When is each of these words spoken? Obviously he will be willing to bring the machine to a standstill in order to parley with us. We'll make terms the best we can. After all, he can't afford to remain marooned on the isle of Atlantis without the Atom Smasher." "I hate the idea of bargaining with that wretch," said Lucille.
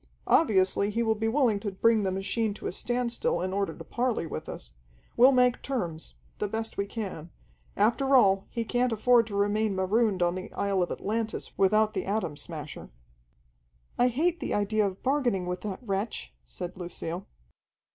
Obviously 0.25 0.89
he 0.89 1.03
will 1.03 1.13
be 1.13 1.27
willing 1.27 1.59
to 1.59 1.69
bring 1.69 2.01
the 2.01 2.11
machine 2.11 2.55
to 2.55 2.65
a 2.65 2.71
standstill 2.71 3.39
in 3.39 3.53
order 3.53 3.77
to 3.77 3.83
parley 3.83 4.25
with 4.25 4.49
us. 4.49 4.71
We'll 5.15 5.31
make 5.31 5.61
terms 5.61 6.15
the 6.39 6.47
best 6.47 6.75
we 6.75 6.87
can. 6.87 7.29
After 7.77 8.15
all, 8.15 8.47
he 8.49 8.65
can't 8.65 8.91
afford 8.91 9.27
to 9.27 9.35
remain 9.35 9.75
marooned 9.75 10.23
on 10.23 10.33
the 10.33 10.51
isle 10.53 10.81
of 10.81 10.89
Atlantis 10.91 11.55
without 11.55 11.93
the 11.93 12.07
Atom 12.07 12.35
Smasher." 12.35 12.89
"I 13.99 14.07
hate 14.07 14.39
the 14.39 14.55
idea 14.55 14.87
of 14.87 15.03
bargaining 15.03 15.45
with 15.45 15.61
that 15.61 15.77
wretch," 15.83 16.33
said 16.43 16.79
Lucille. 16.79 17.27